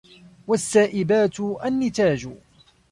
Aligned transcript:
وَالسَّائِبَاتُ 0.47 1.39
النِّتَاجُ 1.39 2.29